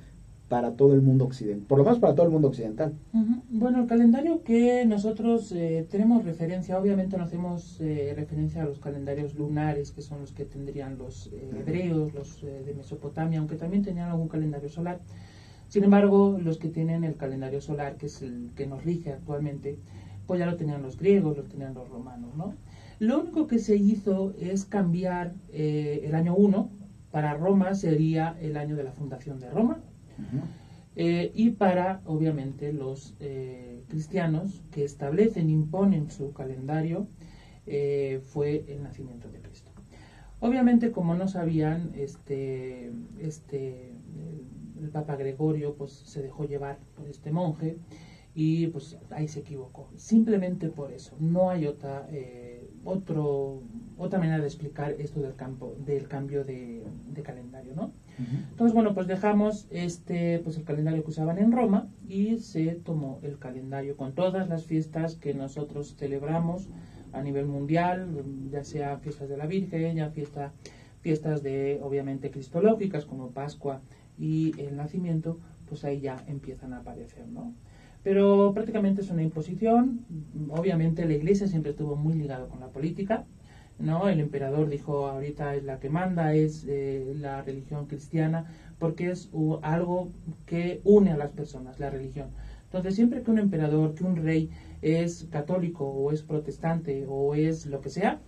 [0.49, 2.93] para todo el mundo occidental, por lo menos para todo el mundo occidental.
[3.49, 8.79] Bueno, el calendario que nosotros eh, tenemos referencia, obviamente no hacemos eh, referencia a los
[8.79, 13.83] calendarios lunares, que son los que tendrían los eh, hebreos, los de Mesopotamia, aunque también
[13.83, 14.99] tenían algún calendario solar.
[15.67, 19.77] Sin embargo, los que tienen el calendario solar, que es el que nos rige actualmente,
[20.27, 22.53] pues ya lo tenían los griegos, lo tenían los romanos, ¿no?
[22.99, 26.71] Lo único que se hizo es cambiar el año 1,
[27.11, 29.79] para Roma sería el año de la fundación de Roma,
[30.95, 37.07] eh, y para, obviamente, los eh, cristianos que establecen, imponen su calendario,
[37.67, 39.71] eh, fue el nacimiento de Cristo.
[40.39, 43.93] Obviamente, como no sabían, este, este,
[44.79, 47.77] el, Papa Gregorio pues, se dejó llevar por este monje
[48.33, 49.89] y pues ahí se equivocó.
[49.95, 51.15] Simplemente por eso.
[51.19, 52.07] No hay otra,
[52.83, 53.61] otro,
[53.97, 57.91] otra manera de explicar esto del, campo, del cambio de, de calendario, ¿no?
[58.49, 63.19] Entonces, bueno, pues dejamos este, pues el calendario que usaban en Roma y se tomó
[63.21, 66.67] el calendario con todas las fiestas que nosotros celebramos
[67.13, 70.51] a nivel mundial, ya sea fiestas de la Virgen, ya fiesta,
[71.01, 73.81] fiestas de, obviamente, cristológicas como Pascua
[74.17, 77.53] y el nacimiento, pues ahí ya empiezan a aparecer, ¿no?
[78.07, 80.05] Pero prácticamente es una imposición,
[80.51, 83.25] obviamente la Iglesia siempre estuvo muy ligada con la política,
[83.79, 84.07] ¿no?
[84.07, 88.45] El emperador dijo, ahorita es la que manda, es eh, la religión cristiana,
[88.79, 89.29] porque es
[89.61, 90.09] algo
[90.45, 92.29] que une a las personas, la religión.
[92.63, 97.65] Entonces, siempre que un emperador, que un rey es católico o es protestante o es
[97.65, 98.21] lo que sea,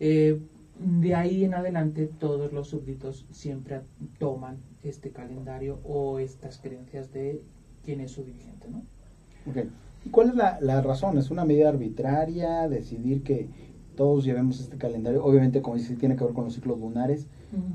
[0.00, 0.40] eh,
[0.78, 3.82] de ahí en adelante todos los súbditos siempre
[4.18, 7.42] toman este calendario o estas creencias de
[7.84, 8.84] quién es su dirigente, ¿no?
[10.04, 11.18] ¿Y cuál es la, la razón?
[11.18, 13.48] ¿Es una medida arbitraria decidir que
[13.98, 15.24] todos llevemos este calendario.
[15.24, 17.26] Obviamente, como dice, tiene que ver con los ciclos lunares.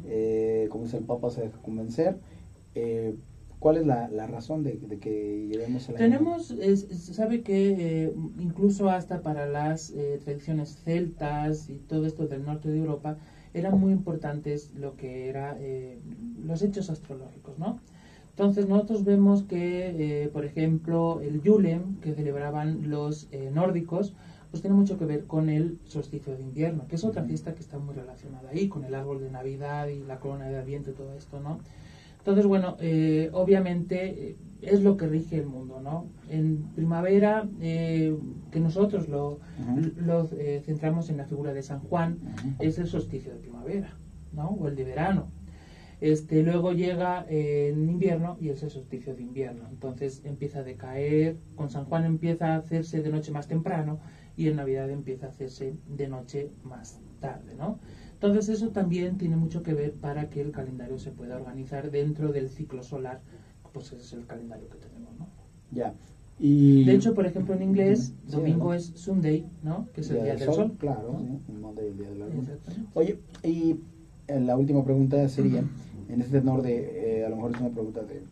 [0.06, 2.16] Eh, como dice el Papa, se deja convencer.
[2.76, 3.14] Eh,
[3.60, 6.56] ¿Cuál es la, razón de, que llevemos el Tenemos,
[7.12, 12.78] sabe que eh, incluso hasta para las tradiciones celtas y todo esto del norte de
[12.78, 13.18] Europa,
[13.54, 15.58] eran muy importantes lo que era
[16.42, 17.80] los hechos astrológicos, ¿no?
[18.34, 24.16] Entonces nosotros vemos que, por ejemplo, el Yulem, que celebraban los nórdicos,
[24.54, 27.62] pues tiene mucho que ver con el solsticio de invierno, que es otra fiesta que
[27.62, 30.94] está muy relacionada ahí, con el árbol de Navidad y la corona de Adviento y
[30.94, 31.60] todo esto, ¿no?
[32.20, 36.06] Entonces, bueno, eh, obviamente eh, es lo que rige el mundo, ¿no?
[36.30, 38.16] En primavera, eh,
[38.52, 39.40] que nosotros lo,
[40.64, 42.20] centramos en la figura de San Juan,
[42.60, 43.90] es el solsticio de primavera,
[44.32, 44.50] ¿no?
[44.50, 45.32] O el de verano.
[46.04, 49.70] Este, luego llega en invierno y es el solsticio de invierno.
[49.70, 54.00] Entonces empieza a decaer, con San Juan empieza a hacerse de noche más temprano
[54.36, 57.80] y en Navidad empieza a hacerse de noche más tarde, ¿no?
[58.16, 62.34] Entonces eso también tiene mucho que ver para que el calendario se pueda organizar dentro
[62.34, 63.22] del ciclo solar,
[63.72, 65.30] pues ese es el calendario que tenemos, ¿no?
[65.72, 65.94] Ya.
[66.38, 66.84] Y...
[66.84, 69.88] De hecho, por ejemplo, en inglés, domingo es Sunday, ¿no?
[69.94, 70.76] Que es el día, del sol.
[70.78, 71.18] Claro,
[71.78, 72.50] el día de la luna.
[72.94, 73.78] Oye, y
[74.28, 75.64] eh, la última pregunta sería,
[76.14, 78.24] en este tenor de, eh, a lo mejor es una pregunta de,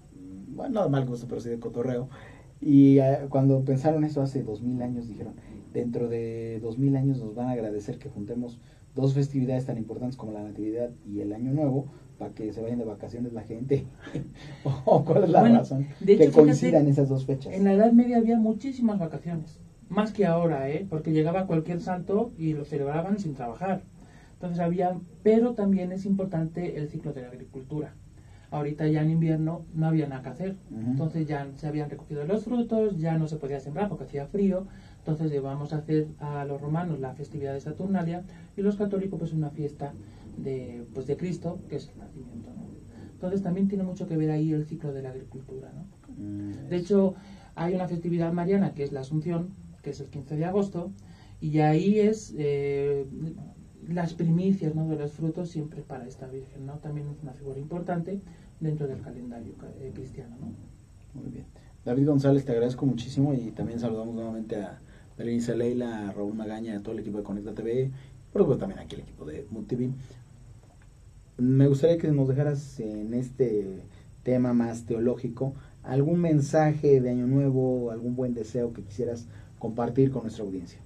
[0.55, 2.09] bueno, no de mal gusto, pero sí de cotorreo,
[2.61, 5.33] y eh, cuando pensaron eso hace dos mil años, dijeron,
[5.73, 8.59] dentro de dos mil años nos van a agradecer que juntemos
[8.95, 11.87] dos festividades tan importantes como la Natividad y el Año Nuevo
[12.19, 13.85] para que se vayan de vacaciones la gente.
[14.85, 17.53] ¿O cuál es la razón que coincidan esas dos fechas?
[17.53, 20.85] En la Edad Media había muchísimas vacaciones, más que ahora, ¿eh?
[20.87, 23.81] porque llegaba cualquier santo y lo celebraban sin trabajar.
[24.41, 27.93] Entonces había, pero también es importante el ciclo de la agricultura.
[28.49, 30.55] Ahorita ya en invierno no había nada que hacer.
[30.71, 34.65] Entonces ya se habían recogido los frutos, ya no se podía sembrar porque hacía frío.
[34.97, 38.23] Entonces llevamos a hacer a los romanos la festividad de Saturnalia
[38.57, 39.93] y los católicos pues una fiesta
[40.37, 42.49] de, pues, de Cristo, que es el nacimiento.
[43.13, 45.71] Entonces también tiene mucho que ver ahí el ciclo de la agricultura.
[45.71, 45.85] ¿no?
[46.17, 46.67] Mm.
[46.67, 47.13] De hecho,
[47.53, 49.49] hay una festividad mariana que es la Asunción,
[49.83, 50.91] que es el 15 de agosto,
[51.39, 53.05] y ahí es eh,
[53.93, 54.87] las primicias ¿no?
[54.87, 56.65] de los frutos siempre para esta Virgen.
[56.65, 56.73] ¿no?
[56.79, 58.19] También es una figura importante
[58.59, 60.35] dentro del calendario eh, cristiano.
[60.39, 61.21] ¿no?
[61.21, 61.45] Muy bien.
[61.83, 64.79] David González, te agradezco muchísimo y también saludamos nuevamente a
[65.17, 67.91] Berenice Leila, a Raúl Magaña, a todo el equipo de Conecta TV,
[68.31, 69.91] por supuesto también aquí el equipo de MUTV.
[71.37, 73.81] Me gustaría que nos dejaras en este
[74.23, 79.27] tema más teológico algún mensaje de Año Nuevo, algún buen deseo que quisieras
[79.57, 80.79] compartir con nuestra audiencia.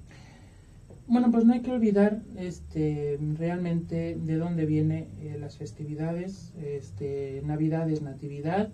[1.08, 6.54] Bueno, pues no hay que olvidar este, realmente de dónde vienen eh, las festividades.
[6.58, 8.74] Este, Navidad es Natividad,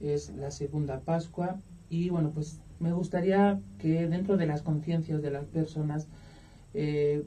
[0.00, 5.30] es la segunda Pascua, y bueno, pues me gustaría que dentro de las conciencias de
[5.30, 6.08] las personas,
[6.74, 7.24] eh,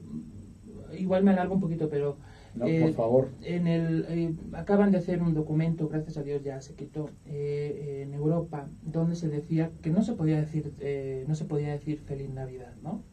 [0.98, 2.18] igual me alargo un poquito, pero
[2.54, 3.36] No, por eh, favor.
[3.40, 8.02] En el, eh, acaban de hacer un documento, gracias a Dios ya se quitó, eh,
[8.02, 12.00] en Europa, donde se decía que no se podía decir, eh, no se podía decir
[12.00, 13.04] feliz Navidad, ¿no?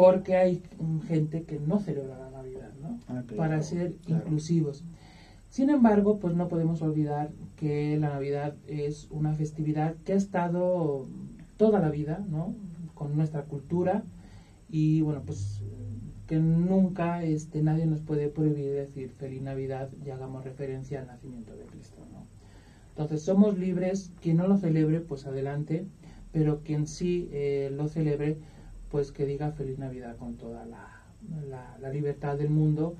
[0.00, 0.62] Porque hay
[1.06, 2.98] gente que no celebra la Navidad, ¿no?
[3.08, 4.22] Ah, claro, Para ser claro.
[4.22, 4.84] inclusivos.
[5.50, 11.06] Sin embargo, pues no podemos olvidar que la Navidad es una festividad que ha estado
[11.56, 12.54] toda la vida, ¿no?
[12.94, 14.04] Con nuestra cultura
[14.70, 15.62] y bueno, pues
[16.26, 21.56] que nunca este, nadie nos puede prohibir decir feliz Navidad y hagamos referencia al nacimiento
[21.56, 22.24] de Cristo, ¿no?
[22.90, 25.86] Entonces somos libres, quien no lo celebre, pues adelante,
[26.32, 28.38] pero quien sí eh, lo celebre,
[28.90, 31.04] pues que diga feliz Navidad con toda la,
[31.48, 32.96] la, libertad del mundo,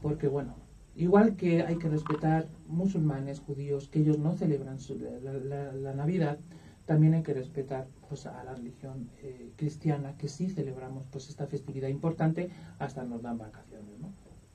[0.00, 0.54] porque bueno,
[0.94, 6.38] igual que hay que respetar musulmanes, judíos, que ellos no celebran su- la, la- Navidad,
[6.86, 11.46] también hay que respetar pues, a la religión eh, cristiana, que sí celebramos pues esta
[11.46, 13.98] festividad importante, hasta nos dan vacaciones.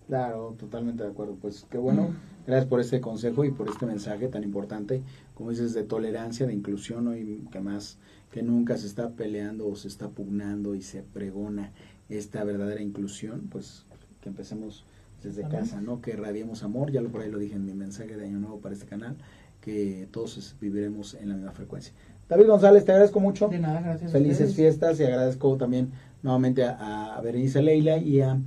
[0.08, 1.36] Claro, totalmente de acuerdo.
[1.40, 2.16] Pues qué bueno.
[2.46, 5.04] Gracias por este consejo y por este mensaje tan importante,
[5.36, 7.16] como dices, de tolerancia, de inclusión, ¿no?
[7.16, 7.98] y que más
[8.32, 11.74] que nunca se está peleando o se está pugnando y se pregona
[12.08, 13.86] esta verdadera inclusión, pues
[14.22, 14.86] que empecemos
[15.22, 15.60] desde Amén.
[15.60, 16.02] casa, ¿no?
[16.02, 18.60] Que radiemos amor, ya lo por ahí lo dije en mi mensaje de Año Nuevo
[18.60, 19.18] para este canal,
[19.60, 21.94] que todos viviremos en la misma frecuencia.
[22.30, 23.50] David González, te agradezco mucho.
[23.50, 24.12] De nada, gracias.
[24.12, 25.92] Felices fiestas y agradezco también
[26.24, 28.40] nuevamente a, a Berenice Leila y a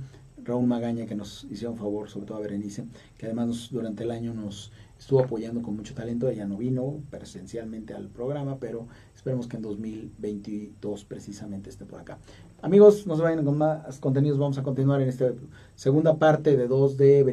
[0.45, 2.85] Raúl Magaña que nos hicieron favor, sobre todo a Berenice,
[3.17, 6.29] que además nos- durante el año nos estuvo apoyando con mucho talento.
[6.29, 12.17] Ella no vino presencialmente al programa, pero esperemos que en 2022 precisamente esté por acá.
[12.61, 15.31] Amigos, no se vayan con más contenidos, vamos a continuar en esta
[15.75, 17.23] segunda parte de dos de,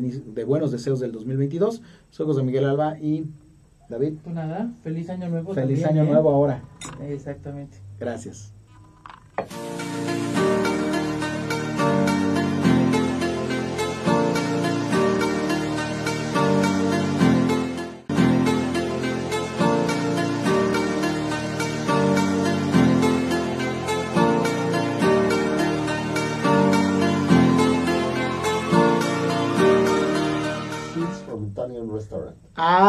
[0.47, 1.83] Buenos Deseos del 2022.
[2.11, 3.27] Soy José Miguel Alba y
[3.91, 4.15] David.
[4.25, 5.53] Pues nada, feliz año nuevo.
[5.53, 6.13] Feliz también, año ¿eh?
[6.13, 6.63] nuevo ahora.
[7.03, 7.79] Exactamente.
[8.01, 8.53] Gracias.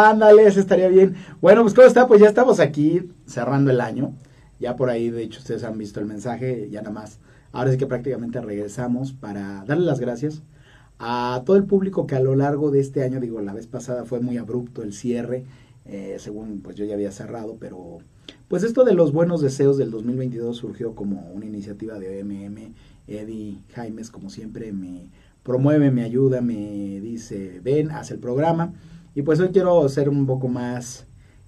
[0.09, 1.15] Ándale, eso estaría bien.
[1.39, 2.07] Bueno, pues ¿cómo está?
[2.07, 4.15] Pues ya estamos aquí cerrando el año.
[4.59, 7.19] Ya por ahí, de hecho, ustedes han visto el mensaje, ya nada más.
[7.51, 10.41] Ahora sí que prácticamente regresamos para darle las gracias
[10.97, 14.03] a todo el público que a lo largo de este año, digo, la vez pasada
[14.03, 15.45] fue muy abrupto el cierre,
[15.85, 17.99] eh, según pues yo ya había cerrado, pero
[18.47, 22.73] pues esto de los buenos deseos del 2022 surgió como una iniciativa de OMM.
[23.07, 25.09] Eddie Jaimes, como siempre, me
[25.43, 28.73] promueve, me ayuda, me dice, ven, haz el programa.
[29.19, 31.05] Y pues hoy quiero ser un poco más,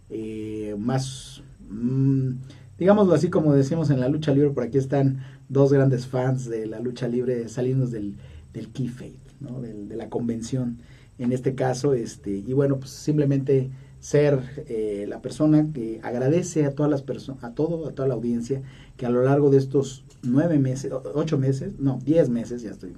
[0.10, 2.32] eh, más, mm,
[2.78, 6.66] digámoslo así como decimos en la lucha libre, por aquí están dos grandes fans de
[6.66, 8.18] la lucha libre saliendo del,
[8.52, 9.62] del key faith, ¿no?
[9.62, 10.80] De la convención
[11.18, 16.76] en este caso, este, y bueno, pues simplemente ser eh, la persona que agradece a
[16.76, 18.64] todas las personas, a todo, a toda la audiencia,
[18.98, 22.98] que a lo largo de estos nueve meses, ocho meses, no, diez meses, ya estoy,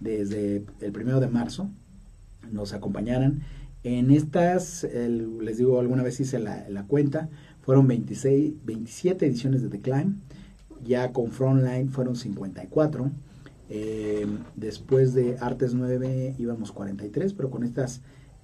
[0.00, 1.70] desde el primero de marzo,
[2.50, 3.40] nos acompañaran
[3.84, 7.28] en estas, les digo, alguna vez hice la, la cuenta,
[7.62, 10.16] fueron 26, 27 ediciones de The Climb,
[10.84, 13.10] ya con Frontline fueron 54,
[13.74, 18.02] eh, después de Artes 9 íbamos 43, pero con estas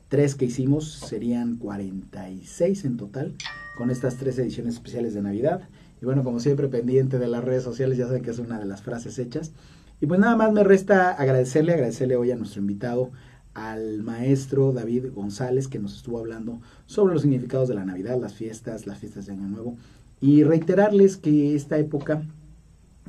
[0.09, 3.35] tres que hicimos serían 46 en total,
[3.77, 5.69] con estas tres ediciones especiales de Navidad.
[6.01, 8.65] Y bueno, como siempre, pendiente de las redes sociales, ya saben que es una de
[8.65, 9.53] las frases hechas.
[10.01, 13.11] Y pues nada más me resta agradecerle, agradecerle hoy a nuestro invitado,
[13.59, 18.35] al maestro David González, que nos estuvo hablando sobre los significados de la Navidad, las
[18.35, 19.77] fiestas, las fiestas de Año Nuevo.
[20.21, 22.23] Y reiterarles que esta época,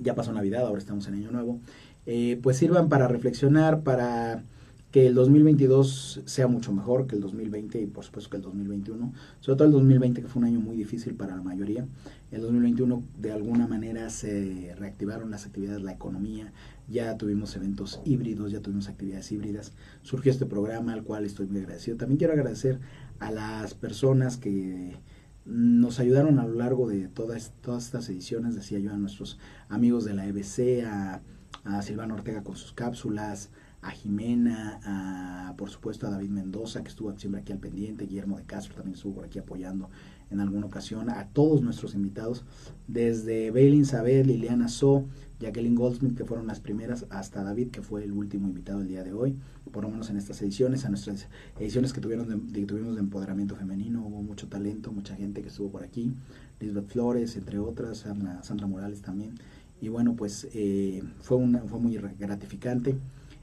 [0.02, 1.60] ya pasó Navidad, ahora estamos en Año Nuevo,
[2.06, 4.44] eh, pues sirvan para reflexionar, para
[4.92, 9.14] que el 2022 sea mucho mejor que el 2020 y por supuesto que el 2021,
[9.40, 11.86] sobre todo el 2020 que fue un año muy difícil para la mayoría,
[12.32, 16.52] el 2021 de alguna manera se reactivaron las actividades, la economía,
[16.90, 21.62] ya tuvimos eventos híbridos, ya tuvimos actividades híbridas, surgió este programa al cual estoy muy
[21.62, 21.98] agradecido.
[21.98, 22.80] También quiero agradecer
[23.20, 24.98] a las personas que
[25.46, 30.06] nos ayudaron a lo largo de todas, todas estas ediciones, decía yo, a nuestros amigos
[30.06, 31.22] de la EBC, a,
[31.64, 33.50] a Silvano Ortega con sus cápsulas,
[33.82, 38.38] a Jimena, a, por supuesto a David Mendoza, que estuvo siempre aquí al pendiente, Guillermo
[38.38, 39.90] de Castro también estuvo por aquí apoyando
[40.32, 42.44] en alguna ocasión, a todos nuestros invitados,
[42.88, 45.06] desde Bailin Sabed, Liliana So,
[45.40, 49.04] Jacqueline Goldsmith, que fueron las primeras, hasta David, que fue el último invitado el día
[49.04, 49.38] de hoy,
[49.72, 51.28] por lo menos en estas ediciones, a nuestras
[51.60, 55.70] ediciones que, tuvieron de, tuvimos de empoderamiento femenino, hubo mucho talento, mucha gente que estuvo
[55.70, 56.12] por aquí,
[56.60, 58.00] Lisbeth Flores, entre otras,
[58.42, 59.36] Sandra, Morales también,
[59.82, 62.98] y bueno, pues eh, fue, una, fue muy gratificante.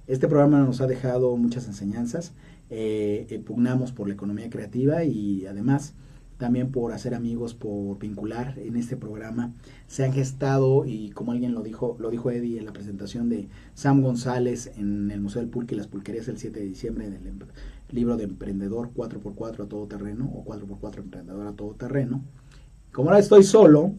[0.07, 2.33] Este programa nos ha dejado muchas enseñanzas,
[2.69, 5.95] eh, pugnamos por la economía creativa y además
[6.39, 9.53] también por hacer amigos, por vincular en este programa.
[9.87, 13.49] Se han gestado, y como alguien lo dijo, lo dijo Eddie en la presentación de
[13.75, 17.21] Sam González en el Museo del Pulque y las Pulquerías el 7 de diciembre del
[17.91, 22.23] libro de Emprendedor 4x4 a todo terreno o 4x4 Emprendedor a todo terreno.
[22.93, 23.95] Como ahora estoy solo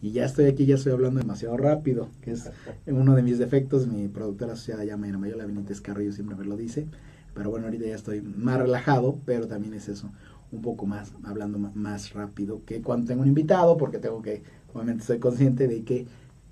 [0.00, 2.50] y ya estoy aquí, ya estoy hablando demasiado rápido, que es
[2.86, 3.86] uno de mis defectos.
[3.86, 6.86] Mi productora asociada llama Mayola Benítez Carrillo, siempre me lo dice.
[7.34, 10.10] Pero bueno, ahorita ya estoy más relajado, pero también es eso
[10.52, 14.42] un poco más, hablando más rápido que cuando tengo un invitado, porque tengo que,
[14.72, 16.06] obviamente estoy consciente de que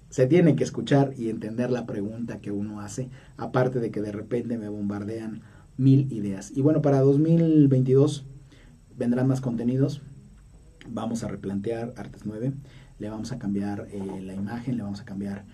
[0.09, 4.11] se tiene que escuchar y entender la pregunta que uno hace, aparte de que de
[4.11, 5.43] repente me bombardean
[5.77, 6.51] mil ideas.
[6.55, 8.25] Y bueno, para 2022
[8.97, 10.03] vendrán más contenidos,
[10.89, 12.53] vamos a replantear Artes 9,
[12.99, 15.45] le vamos a cambiar eh, la imagen, le vamos a cambiar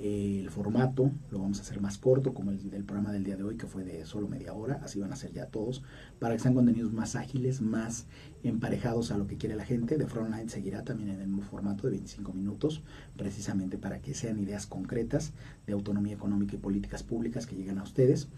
[0.00, 3.42] el formato lo vamos a hacer más corto, como el del programa del día de
[3.42, 5.82] hoy, que fue de solo media hora, así van a ser ya todos,
[6.18, 8.06] para que sean contenidos más ágiles, más
[8.42, 9.98] emparejados a lo que quiere la gente.
[9.98, 12.82] De Frontline seguirá también en el mismo formato de 25 minutos,
[13.16, 15.32] precisamente para que sean ideas concretas
[15.66, 18.28] de autonomía económica y políticas públicas que lleguen a ustedes.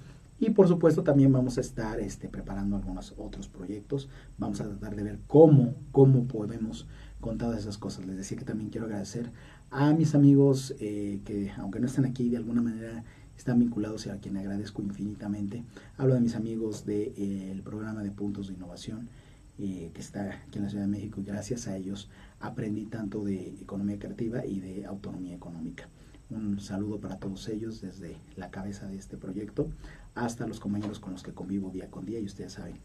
[0.40, 4.08] Y por supuesto también vamos a estar este, preparando algunos otros proyectos.
[4.38, 6.88] Vamos a tratar de ver cómo, cómo podemos
[7.20, 8.04] con todas esas cosas.
[8.06, 9.30] Les decía que también quiero agradecer
[9.72, 13.04] a mis amigos eh, que, aunque no están aquí, de alguna manera
[13.36, 15.64] están vinculados y a quien agradezco infinitamente.
[15.96, 19.08] Hablo de mis amigos del de, eh, programa de puntos de innovación
[19.58, 23.24] eh, que está aquí en la Ciudad de México y gracias a ellos aprendí tanto
[23.24, 25.88] de economía creativa y de autonomía económica.
[26.28, 29.68] Un saludo para todos ellos desde la cabeza de este proyecto
[30.14, 32.76] hasta los compañeros con los que convivo día con día y ustedes saben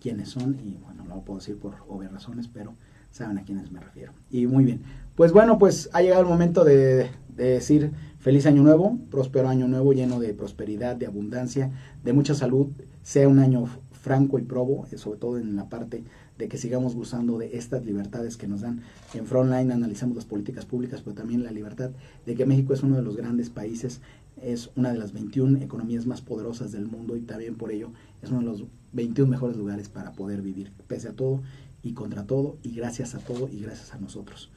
[0.00, 2.74] quiénes son y bueno, no lo puedo decir por obvias razones, pero
[3.10, 4.12] saben a quiénes me refiero.
[4.30, 4.82] Y muy bien,
[5.20, 9.92] pues bueno, pues ha llegado el momento de, decir feliz año nuevo, próspero año nuevo
[9.92, 11.70] lleno de prosperidad, de abundancia,
[12.02, 12.68] de mucha salud,
[13.02, 16.04] sea un año franco y probo, eh, sobre todo en la parte
[16.38, 18.80] de que sigamos gozando de estas libertades que nos dan.
[19.12, 21.90] En Frontline analizamos las políticas públicas, pero también la libertad
[22.24, 24.00] de que México es uno de los grandes países,
[24.40, 27.90] es una de las 21 economías más poderosas del mundo y también por ello
[28.22, 28.64] es uno de los
[28.94, 31.42] 21 mejores lugares para poder vivir, pese a todo
[31.82, 34.50] y contra todo y gracias a todo y gracias a nosotros,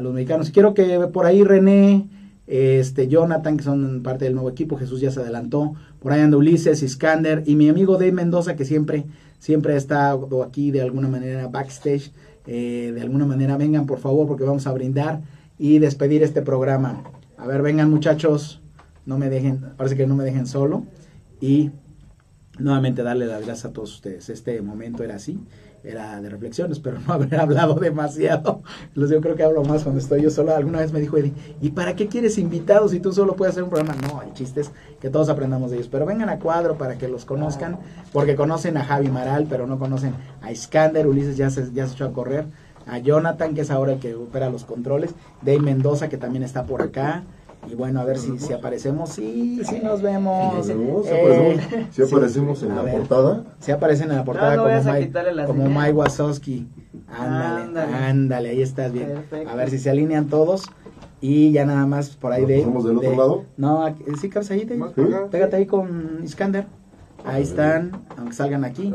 [0.00, 0.50] los mexicanos.
[0.50, 2.08] Quiero que por ahí René,
[2.46, 6.36] este Jonathan, que son parte del nuevo equipo, Jesús ya se adelantó, por ahí anda
[6.36, 9.04] Ulises, Iskander y mi amigo Dave Mendoza, que siempre,
[9.38, 12.12] siempre ha estado aquí de alguna manera backstage,
[12.46, 15.20] eh, de alguna manera vengan por favor porque vamos a brindar
[15.58, 17.04] y despedir este programa.
[17.36, 18.60] A ver, vengan muchachos,
[19.06, 20.84] no me dejen, parece que no me dejen solo
[21.40, 21.70] y
[22.58, 24.28] nuevamente darle las gracias a todos ustedes.
[24.28, 25.38] Este momento era así
[25.82, 28.62] era de reflexiones, pero no haber hablado demasiado.
[28.94, 30.54] Yo creo que hablo más cuando estoy yo solo.
[30.54, 33.64] Alguna vez me dijo Eddie, ¿y para qué quieres invitados si tú solo puedes hacer
[33.64, 33.94] un programa?
[34.08, 34.70] No, el chiste es
[35.00, 35.88] que todos aprendamos de ellos.
[35.88, 37.78] Pero vengan a cuadro para que los conozcan,
[38.12, 41.94] porque conocen a Javi Maral, pero no conocen a Iskander, Ulises ya se, ya se
[41.94, 42.46] echó a correr,
[42.86, 46.64] a Jonathan, que es ahora el que opera los controles, Dave Mendoza, que también está
[46.64, 47.22] por acá.
[47.68, 49.10] Y bueno, a ver si, si aparecemos.
[49.10, 50.66] Sí, sí nos vemos.
[50.66, 51.06] ¿Si aparecemos,
[51.90, 53.44] ¿Sí aparecemos en la portada?
[53.60, 54.56] Sí aparecen en la portada
[55.46, 56.66] como, Mike Wazowski.
[57.08, 59.24] Ándale, ándale, ahí estás bien.
[59.46, 60.64] A ver si se alinean todos.
[61.20, 62.64] Y ya nada más por ahí de...
[62.64, 63.44] ¿Somos del otro lado?
[63.58, 64.66] No, sí, cabeza ahí.
[65.30, 66.66] Pégate ahí con Iskander.
[67.26, 68.92] Ahí están, aunque salgan aquí.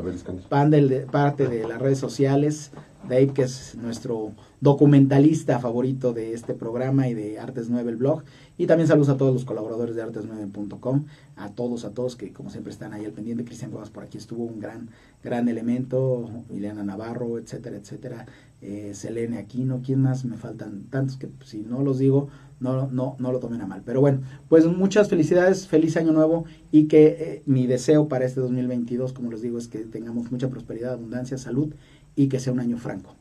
[0.50, 2.72] Pan del, parte de las redes sociales.
[3.08, 8.24] Dave, que es nuestro documentalista favorito de este programa y de Artes 9, el blog.
[8.58, 12.50] Y también saludos a todos los colaboradores de artes9.com, a todos, a todos que como
[12.50, 13.44] siempre están ahí al pendiente.
[13.44, 14.90] Cristian Gómez por aquí estuvo un gran,
[15.24, 18.26] gran elemento, Ileana Navarro, etcétera, etcétera.
[18.62, 20.26] Eh, Selene Aquino, ¿quién más?
[20.26, 22.30] Me faltan tantos que si no los digo,
[22.60, 23.84] no, no, no lo tomen a mal.
[23.86, 28.40] Pero bueno, pues muchas felicidades, feliz año nuevo y que eh, mi deseo para este
[28.40, 31.74] 2022, como les digo, es que tengamos mucha prosperidad, abundancia, salud
[32.16, 33.16] y que sea un año franco.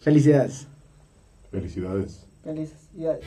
[0.00, 0.66] Felicidades.
[1.50, 2.26] Felicidades.
[2.42, 3.22] Felicidades.